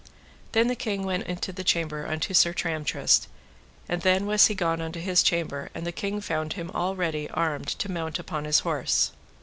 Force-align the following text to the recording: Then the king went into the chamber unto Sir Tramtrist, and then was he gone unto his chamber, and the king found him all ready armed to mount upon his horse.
Then 0.53 0.67
the 0.67 0.73
king 0.75 1.05
went 1.05 1.27
into 1.27 1.51
the 1.53 1.63
chamber 1.63 2.07
unto 2.07 2.33
Sir 2.33 2.53
Tramtrist, 2.53 3.27
and 3.87 4.01
then 4.01 4.25
was 4.25 4.47
he 4.47 4.55
gone 4.55 4.81
unto 4.81 4.99
his 4.99 5.21
chamber, 5.21 5.69
and 5.75 5.85
the 5.85 5.91
king 5.91 6.19
found 6.21 6.53
him 6.53 6.71
all 6.73 6.95
ready 6.95 7.29
armed 7.29 7.67
to 7.67 7.91
mount 7.91 8.17
upon 8.17 8.45
his 8.45 8.61
horse. 8.61 9.11